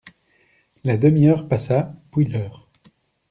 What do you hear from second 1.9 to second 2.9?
puis l'heure.